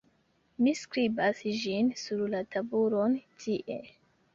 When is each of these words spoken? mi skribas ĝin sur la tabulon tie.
mi 0.65 0.73
skribas 0.79 1.43
ĝin 1.59 1.95
sur 2.07 2.27
la 2.35 2.43
tabulon 2.57 3.19
tie. 3.45 3.83